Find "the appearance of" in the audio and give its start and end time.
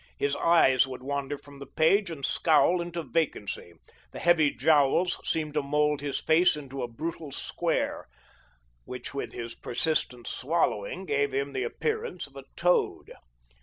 11.53-12.35